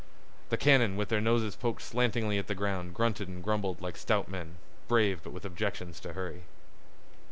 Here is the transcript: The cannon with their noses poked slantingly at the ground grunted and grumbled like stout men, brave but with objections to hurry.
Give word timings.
The 0.49 0.57
cannon 0.57 0.97
with 0.97 1.09
their 1.09 1.21
noses 1.21 1.55
poked 1.55 1.83
slantingly 1.83 2.39
at 2.39 2.47
the 2.47 2.55
ground 2.55 2.95
grunted 2.95 3.27
and 3.27 3.43
grumbled 3.43 3.81
like 3.81 3.95
stout 3.95 4.27
men, 4.27 4.57
brave 4.87 5.21
but 5.21 5.29
with 5.31 5.45
objections 5.45 5.99
to 5.99 6.13
hurry. 6.13 6.41